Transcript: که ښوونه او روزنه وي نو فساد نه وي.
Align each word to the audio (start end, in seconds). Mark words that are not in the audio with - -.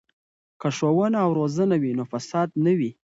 که 0.59 0.67
ښوونه 0.77 1.17
او 1.25 1.31
روزنه 1.39 1.75
وي 1.81 1.91
نو 1.97 2.03
فساد 2.11 2.49
نه 2.65 2.71
وي. 2.79 2.91